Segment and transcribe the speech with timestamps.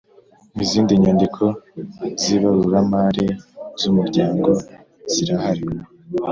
[0.63, 1.43] Izindi nyandiko
[2.21, 3.25] z’ ibaruramari
[3.79, 4.49] z’umuryango
[5.11, 5.65] zirahari.